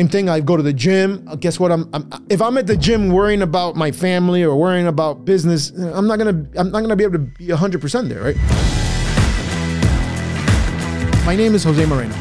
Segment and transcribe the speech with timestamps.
[0.00, 0.30] Same thing.
[0.30, 1.26] I go to the gym.
[1.40, 1.70] Guess what?
[1.70, 5.68] I'm, I'm if I'm at the gym worrying about my family or worrying about business,
[5.72, 8.36] I'm not gonna I'm not gonna be able to be 100% there, right?
[11.26, 12.14] My name is Jose Moreno.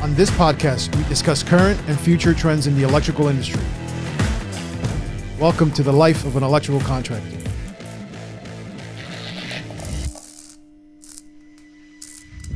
[0.00, 3.64] On this podcast, we discuss current and future trends in the electrical industry.
[5.40, 7.37] Welcome to the life of an electrical contractor.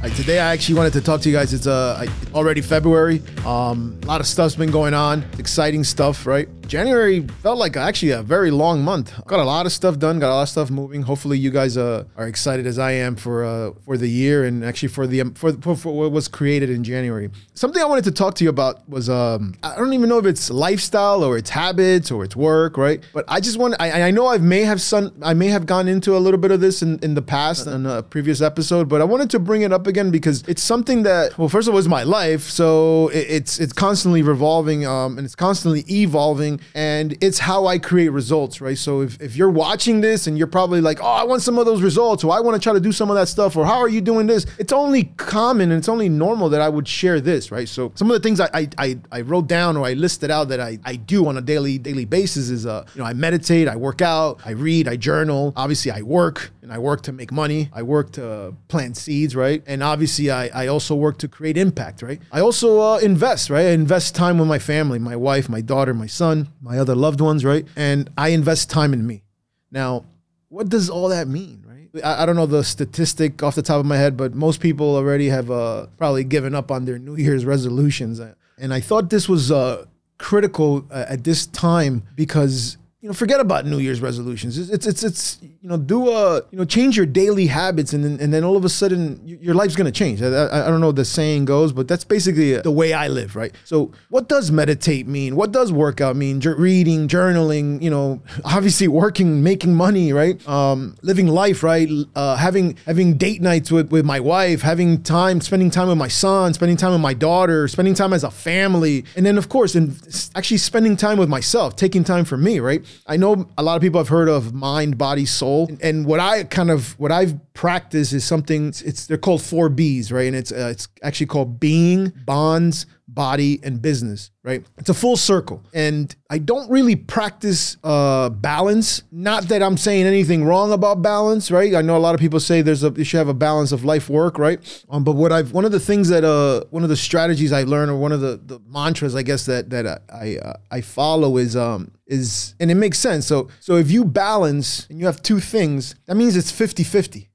[0.02, 1.54] Right, today I actually wanted to talk to you guys.
[1.54, 3.22] It's uh already February.
[3.46, 5.24] Um, a lot of stuff's been going on.
[5.38, 6.48] Exciting stuff, right?
[6.72, 9.12] January felt like actually a very long month.
[9.26, 10.18] Got a lot of stuff done.
[10.18, 11.02] Got a lot of stuff moving.
[11.02, 14.64] Hopefully, you guys uh, are excited as I am for uh, for the year and
[14.64, 17.28] actually for the um, for, for for what was created in January.
[17.52, 20.24] Something I wanted to talk to you about was um I don't even know if
[20.24, 23.04] it's lifestyle or it's habits or it's work, right?
[23.12, 25.88] But I just want I, I know I may have some I may have gone
[25.88, 29.02] into a little bit of this in, in the past in a previous episode, but
[29.02, 31.80] I wanted to bring it up again because it's something that well, first of all,
[31.80, 37.16] it's my life, so it, it's it's constantly revolving um, and it's constantly evolving, and
[37.20, 38.78] it's how I create results, right?
[38.78, 41.66] So if, if you're watching this and you're probably like, oh, I want some of
[41.66, 43.78] those results, or I want to try to do some of that stuff, or how
[43.78, 44.46] are you doing this?
[44.58, 47.68] It's only common and it's only normal that I would share this, right?
[47.68, 50.48] So some of the things I I, I, I wrote down or I listed out
[50.48, 53.68] that I, I do on a daily daily basis is uh you know I meditate,
[53.68, 55.52] I work out, I read, I journal.
[55.56, 57.68] Obviously, I work and I work to make money.
[57.72, 59.62] I work to plant seeds, right?
[59.66, 62.20] And obviously, I, I also work to create impact, right?
[62.30, 63.66] I also uh, invest, right?
[63.66, 67.20] I invest time with my family, my wife, my daughter, my son, my other loved
[67.20, 67.66] ones, right?
[67.76, 69.22] And I invest time in me.
[69.70, 70.04] Now,
[70.48, 72.04] what does all that mean, right?
[72.04, 74.96] I, I don't know the statistic off the top of my head, but most people
[74.96, 78.20] already have uh, probably given up on their New Year's resolutions.
[78.58, 79.86] And I thought this was uh,
[80.18, 84.56] critical uh, at this time because you know, forget about New Year's resolutions.
[84.56, 88.04] It's it's it's, it's you know, do a you know, change your daily habits, and
[88.04, 90.22] then and then all of a sudden your life's gonna change.
[90.22, 93.34] I, I, don't know what the saying goes, but that's basically the way I live,
[93.34, 93.52] right?
[93.64, 95.34] So, what does meditate mean?
[95.34, 96.40] What does workout mean?
[96.40, 100.46] Jour- reading, journaling, you know, obviously working, making money, right?
[100.48, 101.88] Um, living life, right?
[102.14, 106.06] Uh, having having date nights with with my wife, having time, spending time with my
[106.06, 109.74] son, spending time with my daughter, spending time as a family, and then of course,
[109.74, 109.90] and
[110.36, 112.84] actually spending time with myself, taking time for me, right?
[113.06, 116.44] I know a lot of people have heard of mind, body, soul, and, what I
[116.44, 118.68] kind of what I've practiced is something.
[118.84, 120.26] It's they're called four B's, right?
[120.26, 124.64] And it's uh, it's actually called being, bonds, body, and business, right?
[124.78, 129.02] It's a full circle, and I don't really practice uh, balance.
[129.10, 131.74] Not that I'm saying anything wrong about balance, right?
[131.74, 133.84] I know a lot of people say there's a you should have a balance of
[133.84, 134.84] life work, right?
[134.88, 137.64] Um, but what I've one of the things that uh one of the strategies I
[137.64, 141.36] learned or one of the, the mantras I guess that that I uh, I follow
[141.36, 143.26] is um is and it makes sense.
[143.26, 147.31] So so if you balance and you have two things, that means it's 50-50 right?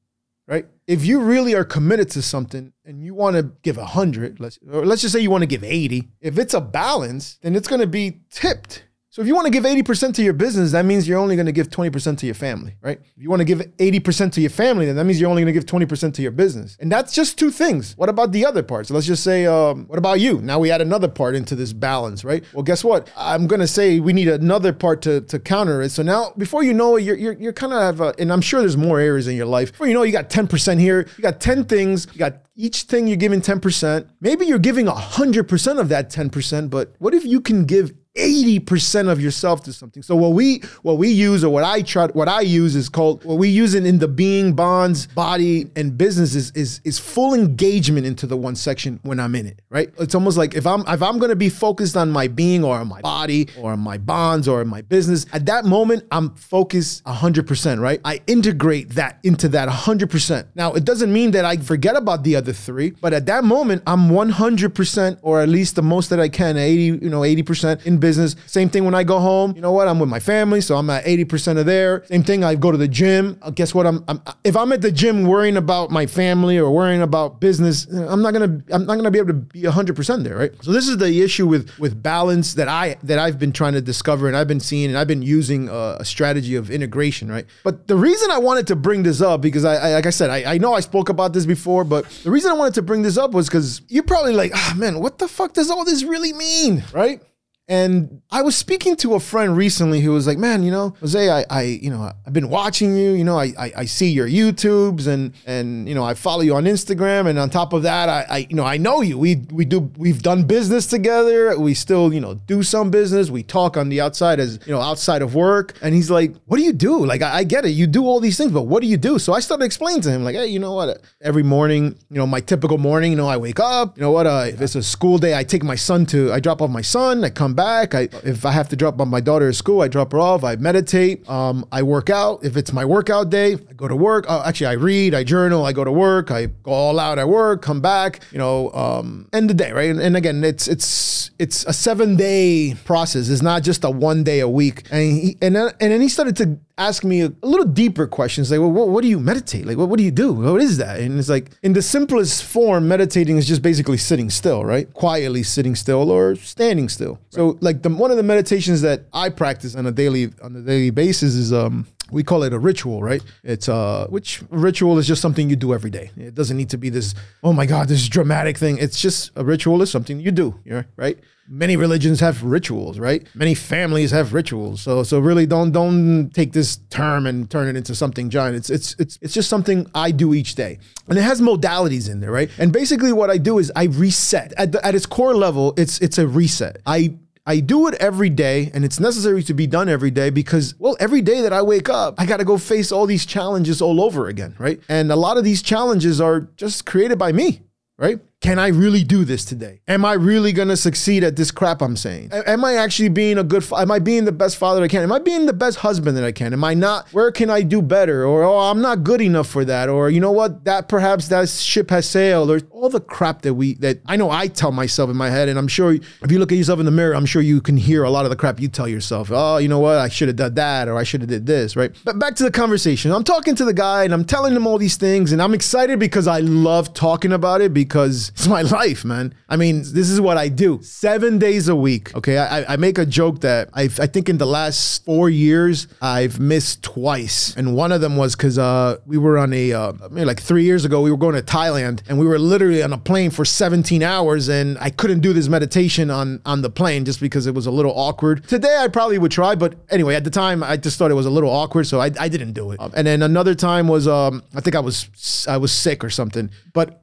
[0.88, 4.86] If you really are committed to something and you want to give 100, let's or
[4.86, 7.82] let's just say you want to give 80, if it's a balance, then it's going
[7.82, 8.87] to be tipped.
[9.18, 11.48] So if you want to give 80% to your business, that means you're only going
[11.48, 13.00] to give 20% to your family, right?
[13.02, 15.52] If you want to give 80% to your family, then that means you're only going
[15.52, 16.78] to give 20% to your business.
[16.80, 17.98] And that's just two things.
[17.98, 18.92] What about the other parts?
[18.92, 20.40] Let's just say, um, what about you?
[20.42, 22.44] Now we add another part into this balance, right?
[22.54, 23.12] Well, guess what?
[23.18, 25.90] I'm going to say we need another part to, to counter it.
[25.90, 28.42] So now, before you know it, you're, you're, you're kind of have, a, and I'm
[28.42, 29.72] sure there's more areas in your life.
[29.72, 32.84] Before you know, it, you got 10% here, you got 10 things, you got each
[32.84, 34.10] thing you're giving 10%.
[34.22, 39.22] Maybe you're giving 100% of that 10%, but what if you can give 80% of
[39.22, 40.04] yourself to something.
[40.04, 43.24] So what we what we use or what I try what I use is called
[43.24, 47.34] what we use in, in the being bonds, body, and business is, is is full
[47.34, 49.94] engagement into the one section when I'm in it, right?
[50.00, 52.88] It's almost like if I'm if I'm gonna be focused on my being or on
[52.88, 57.04] my body or on my bonds or in my business, at that moment I'm focused
[57.06, 58.00] 100%, right?
[58.04, 60.48] I integrate that into that 100%.
[60.56, 63.84] Now, it doesn't mean that I forget about the other three, but at that moment
[63.86, 67.98] I'm 100% or at least the most that I can, 80, you know, 80% in
[67.98, 68.07] business.
[68.46, 69.54] Same thing when I go home.
[69.56, 69.88] You know what?
[69.88, 72.04] I'm with my family, so I'm at 80% of there.
[72.06, 72.44] Same thing.
[72.44, 73.38] I go to the gym.
[73.42, 73.86] Uh, Guess what?
[73.86, 77.86] I'm, I'm if I'm at the gym worrying about my family or worrying about business,
[77.86, 80.52] I'm not gonna I'm not gonna be able to be 100% there, right?
[80.62, 83.82] So this is the issue with with balance that I that I've been trying to
[83.82, 87.46] discover and I've been seeing and I've been using a, a strategy of integration, right?
[87.64, 90.30] But the reason I wanted to bring this up because I, I like I said
[90.30, 93.02] I, I know I spoke about this before, but the reason I wanted to bring
[93.02, 96.04] this up was because you're probably like, ah man, what the fuck does all this
[96.04, 97.22] really mean, right?
[97.70, 101.30] And I was speaking to a friend recently who was like, "Man, you know, Jose,
[101.30, 103.12] I, I you know, I've been watching you.
[103.12, 106.56] You know, I, I, I see your YouTubes and and you know, I follow you
[106.56, 107.28] on Instagram.
[107.28, 109.18] And on top of that, I, I, you know, I know you.
[109.18, 111.60] We we do we've done business together.
[111.60, 113.30] We still, you know, do some business.
[113.30, 115.78] We talk on the outside as you know, outside of work.
[115.82, 117.06] And he's like, "What do you do?
[117.06, 117.72] Like, I, I get it.
[117.72, 120.10] You do all these things, but what do you do?" So I started explaining to
[120.10, 121.02] him, like, "Hey, you know what?
[121.20, 123.98] Every morning, you know, my typical morning, you know, I wake up.
[123.98, 124.26] You know what?
[124.26, 126.82] Uh, if it's a school day, I take my son to, I drop off my
[126.82, 127.26] son.
[127.26, 127.94] I come back.
[127.94, 130.46] I if I have to drop my daughter at school, I drop her off.
[130.46, 131.28] I meditate.
[131.30, 132.46] Um, I work out.
[132.46, 134.30] If it's my workout day, I go to work.
[134.30, 135.14] Uh, actually, I read.
[135.14, 135.66] I journal.
[135.66, 136.32] I go to work.
[136.32, 137.62] I go all out at work.
[137.62, 138.22] Come back.
[138.32, 139.90] You know, um, end the day, right?
[139.90, 143.28] And, and again, it's it's it's a seven day process.
[143.28, 144.88] It's not just a one day a week.
[144.92, 148.08] And he, and then, and then he started to ask me a, a little deeper
[148.08, 149.66] questions like, well, what, what do you meditate?
[149.66, 150.34] Like, what, what do you do?
[150.34, 151.00] What is that?
[151.00, 154.92] And it's like, in the simplest form, meditating is just basically sitting still, right?
[154.94, 157.20] Quietly sitting still or standing still.
[157.30, 160.62] So, like, the one of the meditations that I practice on a daily on a
[160.62, 163.22] daily basis is um we call it a ritual, right?
[163.44, 166.12] It's uh which ritual is just something you do every day.
[166.18, 168.78] It doesn't need to be this, oh my God, this dramatic thing.
[168.78, 171.18] It's just a ritual is something you do, yeah, right?
[171.50, 173.26] Many religions have rituals, right?
[173.34, 174.82] Many families have rituals.
[174.82, 178.58] So so really don't don't take this term and turn it into something giant.
[178.58, 180.80] It's it's it's it's just something I do each day.
[181.08, 182.50] And it has modalities in there, right?
[182.58, 184.54] And basically what I do is I reset.
[184.58, 186.82] At the, at its core level, it's it's a reset.
[186.86, 187.18] I
[187.48, 190.98] I do it every day and it's necessary to be done every day because, well,
[191.00, 194.02] every day that I wake up, I got to go face all these challenges all
[194.02, 194.82] over again, right?
[194.90, 197.62] And a lot of these challenges are just created by me,
[197.98, 198.20] right?
[198.40, 199.82] Can I really do this today?
[199.88, 202.30] Am I really going to succeed at this crap I'm saying?
[202.32, 205.02] Am I actually being a good, fa- am I being the best father I can?
[205.02, 206.54] Am I being the best husband that I can?
[206.54, 208.26] Am I not, where can I do better?
[208.26, 209.90] Or, oh, I'm not good enough for that.
[209.90, 213.56] Or, you know what, that perhaps that ship has sailed or all the crap that
[213.56, 215.50] we, that I know I tell myself in my head.
[215.50, 217.76] And I'm sure if you look at yourself in the mirror, I'm sure you can
[217.76, 219.32] hear a lot of the crap you tell yourself.
[219.32, 221.76] Oh, you know what, I should have done that or I should have did this,
[221.76, 221.92] right?
[222.06, 223.12] But back to the conversation.
[223.12, 225.98] I'm talking to the guy and I'm telling him all these things and I'm excited
[225.98, 229.34] because I love talking about it because it's my life, man.
[229.50, 232.16] I mean, this is what I do seven days a week.
[232.16, 232.38] Okay.
[232.38, 236.40] I, I make a joke that i I think in the last four years, I've
[236.40, 237.56] missed twice.
[237.56, 240.64] And one of them was because uh, we were on a, uh, maybe like three
[240.64, 243.46] years ago, we were going to Thailand and we were literally on a plane for
[243.46, 247.56] 17 hours and I couldn't do this meditation on, on the plane just because it
[247.56, 248.48] was a little awkward.
[248.48, 251.26] Today, I probably would try, but anyway, at the time, I just thought it was
[251.26, 251.88] a little awkward.
[251.88, 252.80] So I, I didn't do it.
[252.80, 256.10] Um, and then another time was, um, I think I was, I was sick or
[256.10, 256.50] something.
[256.74, 257.02] But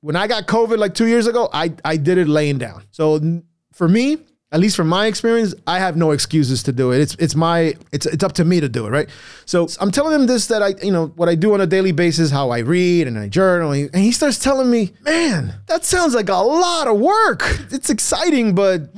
[0.00, 2.84] when I got COVID like two years ago, I, I did it laying down.
[2.90, 3.42] So
[3.72, 4.18] for me,
[4.50, 7.02] at least from my experience, I have no excuses to do it.
[7.02, 9.06] It's it's my it's it's up to me to do it, right?
[9.44, 11.92] So I'm telling him this that I you know what I do on a daily
[11.92, 16.14] basis, how I read and I journal, and he starts telling me, man, that sounds
[16.14, 17.42] like a lot of work.
[17.70, 18.88] It's exciting, but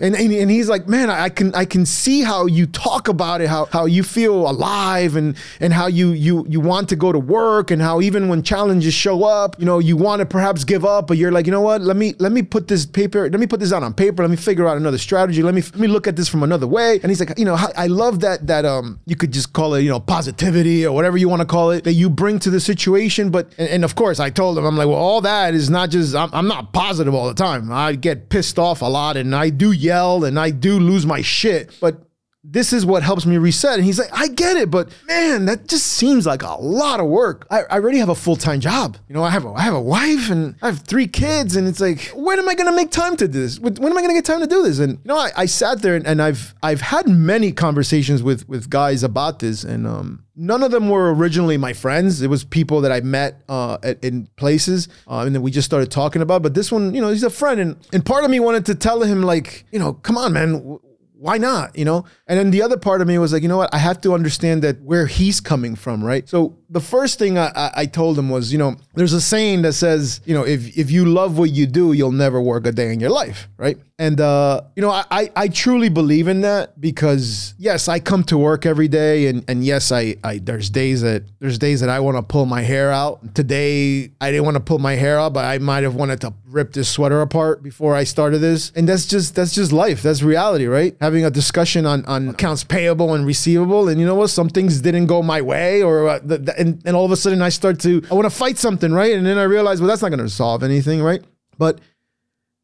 [0.00, 3.40] and and, and he's like, man, I can I can see how you talk about
[3.40, 7.10] it, how how you feel alive, and and how you you you want to go
[7.10, 10.62] to work, and how even when challenges show up, you know, you want to perhaps
[10.62, 11.80] give up, but you're like, you know what?
[11.80, 14.30] Let me let me put this paper, let me put this out on paper, let
[14.30, 15.42] me figure out another strategy.
[15.42, 17.00] Let me let me look at this from another way.
[17.02, 19.82] And he's like, you know, I love that that um you could just call it,
[19.82, 22.60] you know, positivity or whatever you want to call it that you bring to the
[22.60, 23.30] situation.
[23.30, 25.90] But and, and of course, I told him, I'm like, well, all that is not
[25.90, 27.72] just I'm, I'm not positive all the time.
[27.72, 31.22] I get pissed off a lot, and I do yell, and I do lose my
[31.22, 31.76] shit.
[31.80, 32.02] But
[32.42, 33.74] this is what helps me reset.
[33.74, 37.06] And he's like, I get it, but man, that just seems like a lot of
[37.06, 37.46] work.
[37.50, 38.96] I, I already have a full time job.
[39.08, 41.68] You know, I have a, I have a wife and I have three kids, and
[41.68, 43.58] it's like, when am I going to make time to do this?
[43.58, 44.78] When am I going to get time to do this?
[44.78, 48.48] And you know, I, I sat there and, and I've I've had many conversations with
[48.48, 52.22] with guys about this, and um, none of them were originally my friends.
[52.22, 55.66] It was people that I met uh, at, in places, uh, and then we just
[55.66, 56.42] started talking about.
[56.42, 58.74] But this one, you know, he's a friend, and and part of me wanted to
[58.74, 60.80] tell him like, you know, come on, man
[61.20, 61.76] why not?
[61.76, 62.06] You know?
[62.26, 63.74] And then the other part of me was like, you know what?
[63.74, 66.26] I have to understand that where he's coming from, right?
[66.26, 69.60] So the first thing I, I, I told him was, you know, there's a saying
[69.62, 72.72] that says, you know, if if you love what you do, you'll never work a
[72.72, 73.76] day in your life, right?
[74.00, 78.38] And uh, you know, I, I truly believe in that because yes, I come to
[78.38, 82.00] work every day and, and yes, I, I there's days that there's days that I
[82.00, 83.34] want to pull my hair out.
[83.34, 86.32] Today I didn't want to pull my hair out, but I might have wanted to
[86.46, 88.72] rip this sweater apart before I started this.
[88.74, 90.02] And that's just that's just life.
[90.02, 90.96] That's reality, right?
[91.02, 93.90] Having a discussion on, on accounts payable and receivable.
[93.90, 94.28] And you know what?
[94.28, 97.16] Some things didn't go my way or uh, the, the, and, and all of a
[97.16, 99.12] sudden I start to I want to fight something, right?
[99.12, 101.22] And then I realize, well, that's not going to solve anything, right?
[101.58, 101.80] But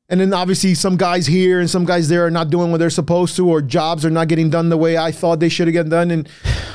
[0.08, 2.90] and then obviously some guys here and some guys there are not doing what they're
[2.90, 5.74] supposed to, or jobs are not getting done the way I thought they should have
[5.74, 6.10] gotten done.
[6.10, 6.28] And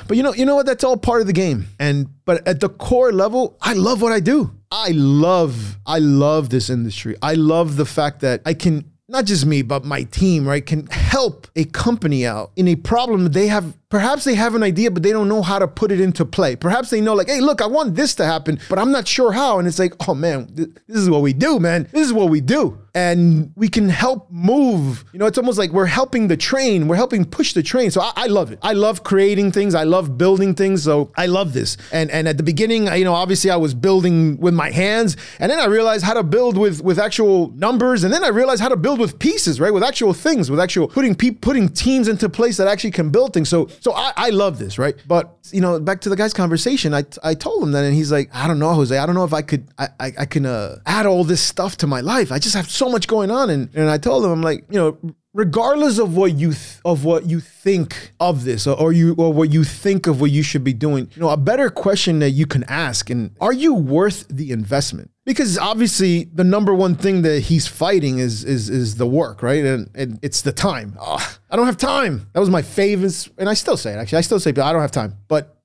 [0.08, 0.66] but you know, you know what?
[0.66, 1.68] That's all part of the game.
[1.80, 4.52] And but at the core level, I love what I do.
[4.72, 7.16] I love, I love this industry.
[7.22, 10.88] I love the fact that I can not just me, but my team, right, can
[11.12, 15.04] help a company out in a problem they have perhaps they have an idea but
[15.04, 16.56] they don't know how to put it into play.
[16.56, 19.34] Perhaps they know like hey look i want this to happen but i'm not sure
[19.34, 19.60] how.
[19.60, 21.88] And it's like oh man th- this is what we do man.
[21.92, 22.78] This is what we do.
[22.94, 25.06] And we can help move.
[25.14, 26.88] You know it's almost like we're helping the train.
[26.88, 27.92] We're helping push the train.
[27.92, 28.60] So i, I love it.
[28.62, 29.76] I love creating things.
[29.76, 30.84] I love building things.
[30.84, 31.76] So i love this.
[31.92, 35.18] And and at the beginning you know obviously i was building with my hands.
[35.40, 38.06] And then i realized how to build with with actual numbers.
[38.06, 39.74] And then i realized how to build with pieces right?
[39.74, 43.34] With actual things with actual putting pe- putting teams into place that actually can build
[43.34, 44.96] things so so I, I love this, right?
[45.08, 48.12] But you know, back to the guy's conversation, I, I told him that, and he's
[48.12, 50.46] like, I don't know, Jose, I don't know if I could, I, I, I can
[50.46, 52.32] uh, add all this stuff to my life.
[52.32, 54.78] I just have so much going on, and and I told him, I'm like, you
[54.78, 59.16] know, regardless of what you th- of what you think of this or, or you
[59.18, 62.20] or what you think of what you should be doing you know a better question
[62.20, 66.96] that you can ask and are you worth the investment because obviously the number one
[66.96, 70.98] thing that he's fighting is is is the work right and, and it's the time
[71.00, 74.18] Ugh, i don't have time that was my favorite and i still say it actually
[74.20, 75.62] i still say i don't have time but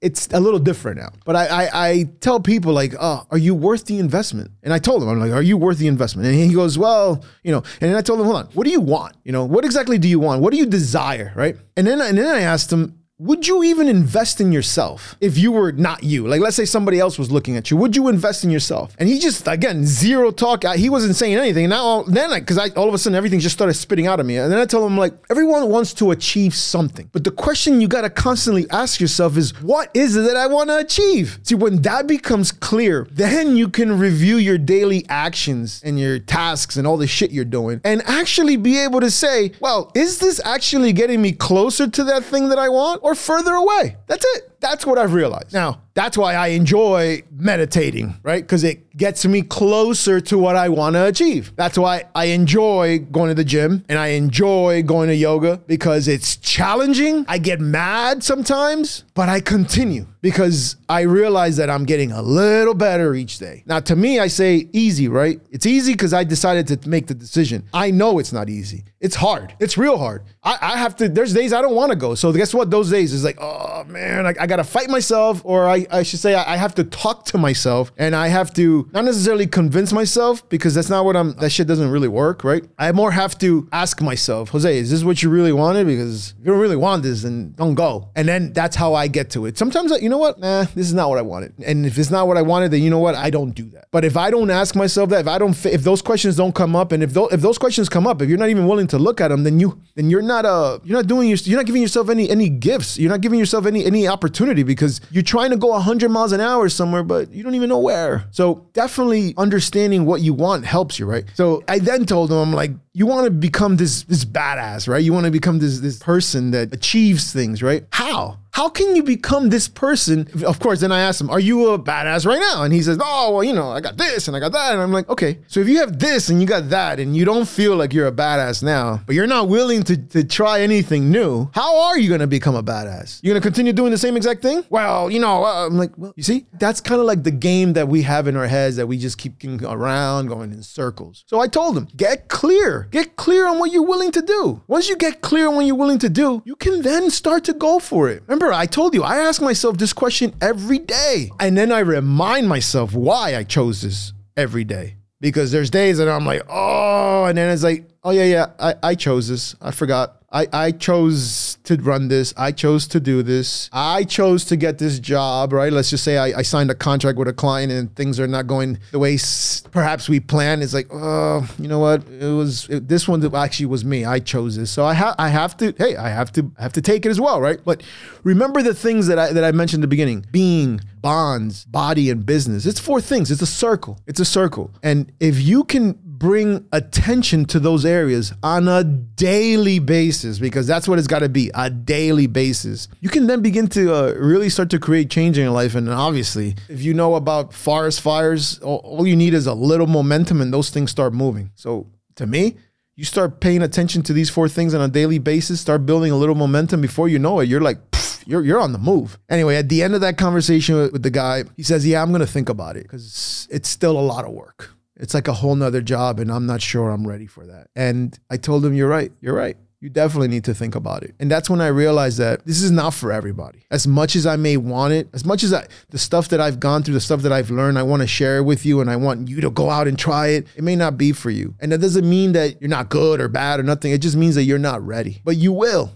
[0.00, 1.10] it's a little different now.
[1.24, 4.50] But I, I, I tell people like, oh, are you worth the investment?
[4.62, 6.26] And I told him, I'm like, are you worth the investment?
[6.28, 7.62] And he goes, well, you know.
[7.80, 9.16] And then I told him, hold on, what do you want?
[9.24, 10.40] You know, what exactly do you want?
[10.40, 11.56] What do you desire, right?
[11.76, 15.52] And then and then I asked him, would you even invest in yourself if you
[15.52, 16.26] were not you?
[16.26, 17.76] Like, let's say somebody else was looking at you.
[17.76, 18.96] Would you invest in yourself?
[18.98, 20.64] And he just, again, zero talk.
[20.64, 21.64] He wasn't saying anything.
[21.66, 24.20] And now, then, I because I, all of a sudden, everything just started spitting out
[24.20, 24.38] of me.
[24.38, 27.10] And then I told him, like, everyone wants to achieve something.
[27.12, 30.46] But the question you got to constantly ask yourself is, what is it that I
[30.46, 31.40] want to achieve?
[31.42, 36.78] See, when that becomes clear, then you can review your daily actions and your tasks
[36.78, 40.40] and all the shit you're doing and actually be able to say, well, is this
[40.42, 43.02] actually getting me closer to that thing that I want?
[43.14, 43.96] Further away.
[44.06, 44.49] That's it.
[44.60, 45.52] That's what I've realized.
[45.52, 48.42] Now, that's why I enjoy meditating, right?
[48.42, 51.52] Because it gets me closer to what I want to achieve.
[51.56, 56.08] That's why I enjoy going to the gym and I enjoy going to yoga because
[56.08, 57.24] it's challenging.
[57.28, 62.74] I get mad sometimes, but I continue because I realize that I'm getting a little
[62.74, 63.62] better each day.
[63.66, 65.40] Now, to me, I say easy, right?
[65.50, 67.64] It's easy because I decided to make the decision.
[67.72, 68.84] I know it's not easy.
[69.00, 69.54] It's hard.
[69.58, 70.24] It's real hard.
[70.42, 72.14] I, I have to, there's days I don't want to go.
[72.14, 72.70] So guess what?
[72.70, 76.02] Those days is like, oh man, I, I got to fight myself, or I, I
[76.02, 79.46] should say, I, I have to talk to myself and I have to not necessarily
[79.46, 82.64] convince myself because that's not what I'm, that shit doesn't really work, right?
[82.78, 85.86] I more have to ask myself, Jose, is this what you really wanted?
[85.86, 88.10] Because if you don't really want this, then don't go.
[88.16, 89.56] And then that's how I get to it.
[89.56, 90.38] Sometimes, you know what?
[90.38, 91.54] Nah, this is not what I wanted.
[91.64, 93.14] And if it's not what I wanted, then you know what?
[93.14, 93.86] I don't do that.
[93.92, 96.74] But if I don't ask myself that, if I don't, if those questions don't come
[96.74, 98.98] up, and if those, if those questions come up, if you're not even willing to
[98.98, 101.66] look at them, then you, then you're not, uh, you're not doing your, you're not
[101.66, 102.98] giving yourself any, any gifts.
[102.98, 106.40] You're not giving yourself any, any opportunity because you're trying to go 100 miles an
[106.40, 108.24] hour somewhere, but you don't even know where.
[108.30, 111.24] So definitely understanding what you want helps you, right?
[111.34, 115.02] So I then told him, I'm like, you want to become this this badass, right?
[115.02, 117.84] You want to become this this person that achieves things, right?
[117.92, 118.38] How?
[118.52, 120.28] How can you become this person?
[120.44, 122.62] Of course, then I asked him, Are you a badass right now?
[122.64, 124.72] And he says, Oh, well, you know, I got this and I got that.
[124.72, 127.24] And I'm like, Okay, so if you have this and you got that and you
[127.24, 131.10] don't feel like you're a badass now, but you're not willing to, to try anything
[131.10, 133.20] new, how are you going to become a badass?
[133.22, 134.64] You're going to continue doing the same exact thing?
[134.68, 137.74] Well, you know, uh, I'm like, Well, you see, that's kind of like the game
[137.74, 141.24] that we have in our heads that we just keep going around, going in circles.
[141.26, 142.88] So I told him, Get clear.
[142.90, 144.62] Get clear on what you're willing to do.
[144.66, 147.52] Once you get clear on what you're willing to do, you can then start to
[147.52, 148.22] go for it.
[148.26, 151.30] Remember, I told you, I ask myself this question every day.
[151.40, 154.96] And then I remind myself why I chose this every day.
[155.20, 158.74] Because there's days that I'm like, oh, and then it's like, oh, yeah, yeah, I,
[158.82, 159.54] I chose this.
[159.60, 160.19] I forgot.
[160.32, 162.32] I, I chose to run this.
[162.36, 163.68] I chose to do this.
[163.72, 165.72] I chose to get this job, right?
[165.72, 168.46] Let's just say I, I signed a contract with a client and things are not
[168.46, 170.62] going the way s- perhaps we planned.
[170.62, 172.06] It's like, oh, you know what?
[172.08, 174.04] It was it, this one actually was me.
[174.04, 175.74] I chose this, so I have I have to.
[175.76, 177.58] Hey, I have to I have to take it as well, right?
[177.64, 177.82] But
[178.22, 182.24] remember the things that I that I mentioned at the beginning: being, bonds, body, and
[182.24, 182.66] business.
[182.66, 183.32] It's four things.
[183.32, 183.98] It's a circle.
[184.06, 189.78] It's a circle, and if you can bring attention to those areas on a daily
[189.78, 192.88] basis because that's what it's got to be a daily basis.
[193.00, 195.88] You can then begin to uh, really start to create change in your life and
[195.88, 200.42] obviously if you know about forest fires all, all you need is a little momentum
[200.42, 201.50] and those things start moving.
[201.54, 201.86] So
[202.16, 202.58] to me
[202.96, 206.16] you start paying attention to these four things on a daily basis start building a
[206.16, 206.82] little momentum.
[206.82, 207.78] Before you know it you're like
[208.26, 209.18] you're, you're on the move.
[209.30, 212.10] Anyway, at the end of that conversation with, with the guy, he says, Yeah, I'm
[212.10, 215.32] going to think about it because it's still a lot of work it's like a
[215.32, 217.68] whole nother job and I'm not sure I'm ready for that.
[217.74, 219.10] And I told him, you're right.
[219.20, 219.56] You're right.
[219.80, 221.14] you definitely need to think about it.
[221.18, 223.64] And that's when I realized that this is not for everybody.
[223.70, 226.60] As much as I may want it, as much as I, the stuff that I've
[226.60, 228.90] gone through, the stuff that I've learned, I want to share it with you and
[228.90, 230.46] I want you to go out and try it.
[230.54, 231.54] It may not be for you.
[231.60, 233.92] And that doesn't mean that you're not good or bad or nothing.
[233.92, 235.22] It just means that you're not ready.
[235.24, 235.92] But you will.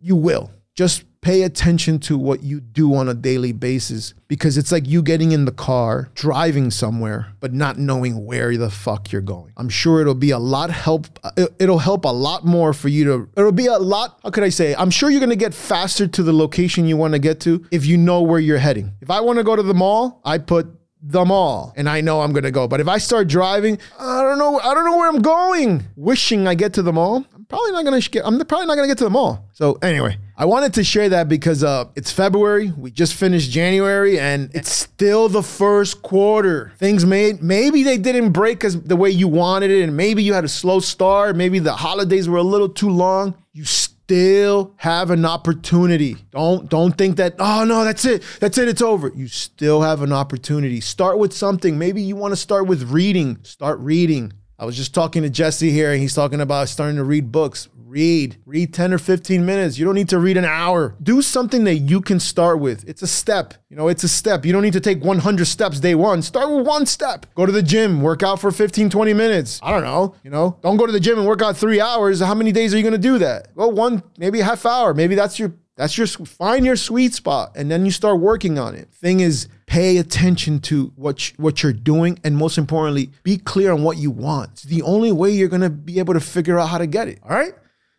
[0.00, 0.50] You will.
[0.74, 5.02] Just pay attention to what you do on a daily basis because it's like you
[5.02, 9.52] getting in the car, driving somewhere, but not knowing where the fuck you're going.
[9.56, 11.08] I'm sure it'll be a lot help.
[11.24, 14.44] Uh, it'll help a lot more for you to, it'll be a lot, how could
[14.44, 14.76] I say?
[14.76, 17.66] I'm sure you're going to get faster to the location you want to get to
[17.72, 18.92] if you know where you're heading.
[19.00, 20.68] If I want to go to the mall, I put
[21.02, 22.68] the mall and I know I'm to go.
[22.68, 25.82] But if I start driving, I don't know, I don't know where I'm going.
[25.96, 28.98] Wishing I get to the mall, probably not to get, I'm probably not to get
[28.98, 29.48] to the mall.
[29.52, 32.72] So anyway, I wanted to share that because uh, it's February.
[32.76, 36.72] We just finished January, and it's still the first quarter.
[36.78, 40.34] Things made maybe they didn't break as the way you wanted it, and maybe you
[40.34, 41.36] had a slow start.
[41.36, 43.34] Maybe the holidays were a little too long.
[43.52, 46.16] You still have an opportunity.
[46.30, 49.10] Don't don't think that oh no that's it that's it it's over.
[49.14, 50.80] You still have an opportunity.
[50.80, 51.78] Start with something.
[51.78, 53.38] Maybe you want to start with reading.
[53.42, 54.32] Start reading.
[54.58, 57.68] I was just talking to Jesse here, and he's talking about starting to read books.
[57.74, 59.78] Read, read 10 or 15 minutes.
[59.78, 60.96] You don't need to read an hour.
[61.02, 62.86] Do something that you can start with.
[62.88, 63.54] It's a step.
[63.68, 64.44] You know, it's a step.
[64.44, 66.20] You don't need to take 100 steps day one.
[66.22, 67.26] Start with one step.
[67.34, 69.60] Go to the gym, work out for 15, 20 minutes.
[69.62, 70.14] I don't know.
[70.24, 72.20] You know, don't go to the gym and work out three hours.
[72.20, 73.54] How many days are you going to do that?
[73.54, 74.92] Go one, maybe half hour.
[74.92, 78.74] Maybe that's your that's your find your sweet spot and then you start working on
[78.74, 78.90] it.
[78.92, 83.82] Thing is pay attention to what what you're doing and most importantly be clear on
[83.82, 84.52] what you want.
[84.52, 87.08] It's the only way you're going to be able to figure out how to get
[87.08, 87.52] it, all right?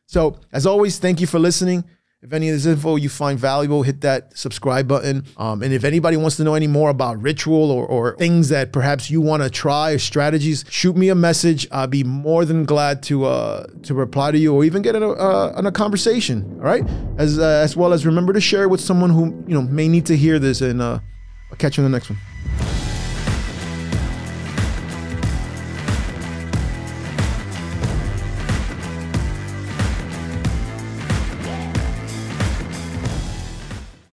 [0.05, 1.83] So, as always, thank you for listening.
[2.23, 5.25] If any of this info you find valuable, hit that subscribe button.
[5.37, 8.73] Um, and if anybody wants to know any more about ritual or, or things that
[8.73, 11.67] perhaps you want to try or strategies, shoot me a message.
[11.71, 15.03] I'll be more than glad to uh, to reply to you or even get in
[15.03, 16.57] a, uh, a conversation.
[16.57, 16.83] All right,
[17.19, 19.87] as uh, as well as remember to share it with someone who you know may
[19.87, 20.61] need to hear this.
[20.61, 20.99] And uh,
[21.57, 22.66] Catch you in the next one.